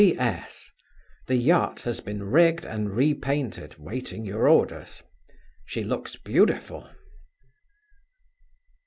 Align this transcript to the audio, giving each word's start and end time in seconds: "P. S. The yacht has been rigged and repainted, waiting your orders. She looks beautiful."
"P. 0.01 0.17
S. 0.17 0.71
The 1.27 1.35
yacht 1.35 1.81
has 1.81 1.99
been 1.99 2.23
rigged 2.23 2.65
and 2.65 2.89
repainted, 2.91 3.77
waiting 3.77 4.25
your 4.25 4.47
orders. 4.47 5.03
She 5.63 5.83
looks 5.83 6.15
beautiful." 6.15 6.89